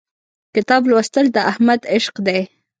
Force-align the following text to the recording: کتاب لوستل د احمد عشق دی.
کتاب 0.55 0.81
لوستل 0.89 1.25
د 1.31 1.37
احمد 1.51 1.79
عشق 1.93 2.15
دی. 2.27 2.39